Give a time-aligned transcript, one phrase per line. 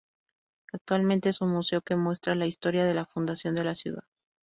[0.73, 4.05] Actualmente es un museo que muestra la historia de la fundación de la ciudad.